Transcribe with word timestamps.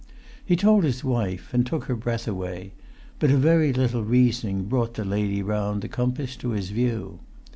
He 0.43 0.55
told 0.55 0.83
his 0.83 1.03
wife 1.03 1.53
and 1.53 1.63
took 1.63 1.83
her 1.83 1.95
breath 1.95 2.27
away; 2.27 2.71
but 3.19 3.29
a 3.29 3.37
very 3.37 3.71
little 3.71 4.03
reasoning 4.03 4.63
brought 4.63 4.95
the 4.95 5.05
lady 5.05 5.43
round 5.43 5.83
the 5.83 5.87
compass 5.87 6.35
to 6.37 6.53
his 6.57 6.71
view. 6.71 7.19